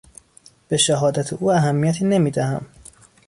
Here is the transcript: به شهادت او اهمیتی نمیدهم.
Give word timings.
به 0.67 0.77
شهادت 0.77 1.33
او 1.33 1.51
اهمیتی 1.51 2.05
نمیدهم. 2.05 2.65